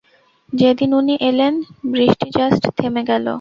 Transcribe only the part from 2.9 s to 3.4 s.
গেল।